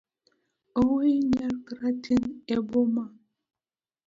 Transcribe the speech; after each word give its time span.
Oweyo 0.79 1.21
nya 1.31 1.49
karateng' 1.65 2.31
e 2.53 2.55
boma. 2.67 3.05